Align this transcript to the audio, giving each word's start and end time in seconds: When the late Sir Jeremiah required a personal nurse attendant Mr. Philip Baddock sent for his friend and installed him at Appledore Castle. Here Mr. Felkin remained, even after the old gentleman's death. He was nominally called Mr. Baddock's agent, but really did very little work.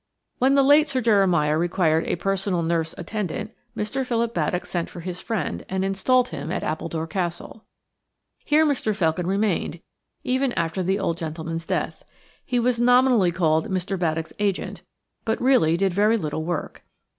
When 0.39 0.55
the 0.55 0.63
late 0.63 0.87
Sir 0.89 0.99
Jeremiah 0.99 1.55
required 1.55 2.05
a 2.07 2.15
personal 2.15 2.63
nurse 2.63 2.95
attendant 2.97 3.51
Mr. 3.77 4.03
Philip 4.03 4.33
Baddock 4.33 4.65
sent 4.65 4.89
for 4.89 5.01
his 5.01 5.21
friend 5.21 5.63
and 5.69 5.85
installed 5.85 6.29
him 6.29 6.51
at 6.51 6.63
Appledore 6.63 7.05
Castle. 7.05 7.65
Here 8.43 8.65
Mr. 8.65 8.95
Felkin 8.95 9.27
remained, 9.27 9.79
even 10.23 10.53
after 10.53 10.81
the 10.81 10.97
old 10.97 11.19
gentleman's 11.19 11.67
death. 11.67 12.01
He 12.43 12.57
was 12.59 12.79
nominally 12.81 13.31
called 13.31 13.69
Mr. 13.69 13.95
Baddock's 13.95 14.33
agent, 14.39 14.81
but 15.23 15.39
really 15.39 15.77
did 15.77 15.93
very 15.93 16.17
little 16.17 16.43
work. 16.43 16.83